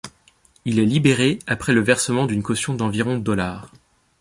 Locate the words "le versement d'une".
1.73-2.41